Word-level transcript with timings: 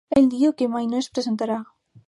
Ell 0.19 0.29
diu 0.35 0.55
que 0.61 0.69
mai 0.77 0.89
no 0.95 1.03
es 1.03 1.11
presentarà. 1.19 1.61